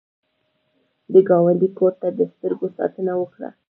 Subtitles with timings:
[1.13, 3.49] د ګاونډي کور ته د سترګو ساتنه وکړه